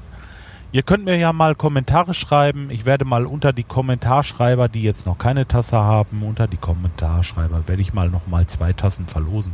Ihr 0.71 0.83
könnt 0.83 1.05
mir 1.05 1.17
ja 1.17 1.33
mal 1.33 1.55
Kommentare 1.55 2.13
schreiben. 2.13 2.69
Ich 2.69 2.85
werde 2.85 3.03
mal 3.03 3.25
unter 3.25 3.53
die 3.53 3.63
Kommentarschreiber, 3.63 4.69
die 4.69 4.83
jetzt 4.83 5.07
noch 5.07 5.17
keine 5.17 5.47
Tasse 5.47 5.77
haben, 5.77 6.21
unter 6.21 6.47
die 6.47 6.57
Kommentarschreiber 6.57 7.67
werde 7.67 7.81
ich 7.81 7.93
mal 7.93 8.09
noch 8.09 8.27
mal 8.27 8.45
zwei 8.45 8.73
Tassen 8.73 9.07
verlosen. 9.07 9.53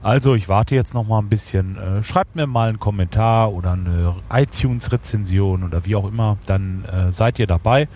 Also 0.00 0.36
ich 0.36 0.48
warte 0.48 0.76
jetzt 0.76 0.94
noch 0.94 1.06
mal 1.06 1.18
ein 1.18 1.28
bisschen. 1.28 1.76
Äh, 1.76 2.02
schreibt 2.04 2.36
mir 2.36 2.46
mal 2.46 2.68
einen 2.68 2.78
Kommentar 2.78 3.52
oder 3.52 3.72
eine 3.72 4.14
iTunes-Rezension 4.32 5.64
oder 5.64 5.84
wie 5.84 5.96
auch 5.96 6.06
immer. 6.06 6.38
Dann 6.46 6.84
äh, 6.84 7.12
seid 7.12 7.40
ihr 7.40 7.48
dabei. 7.48 7.88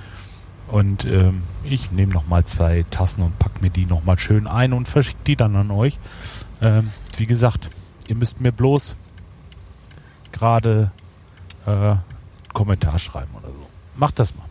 Und 0.72 1.04
ähm, 1.04 1.42
ich 1.64 1.92
nehme 1.92 2.14
noch 2.14 2.26
mal 2.26 2.44
zwei 2.44 2.86
Tassen 2.90 3.22
und 3.22 3.38
pack 3.38 3.60
mir 3.60 3.68
die 3.68 3.84
noch 3.84 4.04
mal 4.04 4.18
schön 4.18 4.46
ein 4.46 4.72
und 4.72 4.88
verschicke 4.88 5.20
die 5.26 5.36
dann 5.36 5.54
an 5.54 5.70
euch. 5.70 5.98
Ähm, 6.62 6.88
wie 7.18 7.26
gesagt, 7.26 7.68
ihr 8.08 8.16
müsst 8.16 8.40
mir 8.40 8.52
bloß 8.52 8.96
gerade 10.32 10.90
äh, 11.66 11.96
Kommentar 12.54 12.98
schreiben 12.98 13.32
oder 13.36 13.48
so. 13.48 13.66
Macht 13.96 14.18
das 14.18 14.34
mal. 14.34 14.46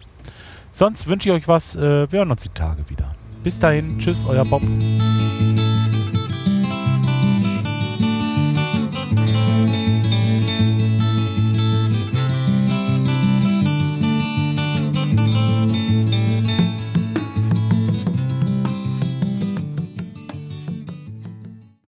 Sonst 0.74 1.08
wünsche 1.08 1.30
ich 1.30 1.36
euch 1.36 1.48
was. 1.48 1.76
Äh, 1.76 2.12
wir 2.12 2.20
hören 2.20 2.30
uns 2.30 2.44
die 2.44 2.50
Tage 2.50 2.88
wieder. 2.88 3.16
Bis 3.42 3.58
dahin. 3.58 3.98
Tschüss, 3.98 4.24
euer 4.28 4.46
Bob. 4.46 4.62